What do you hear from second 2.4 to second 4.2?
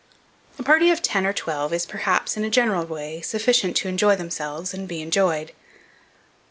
a general way, sufficient to enjoy